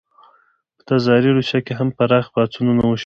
[0.75, 2.99] په تزاري روسیه کې هم پراخ پاڅونونه وشول.